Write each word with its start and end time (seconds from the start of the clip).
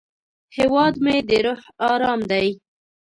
هیواد 0.57 0.93
مې 1.03 1.17
د 1.29 1.31
روح 1.45 1.61
ارام 1.91 2.19
دی 2.31 2.47